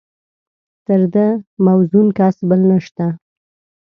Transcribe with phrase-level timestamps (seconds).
[0.85, 1.25] تر ده
[1.65, 3.05] موزون کس بل نشته.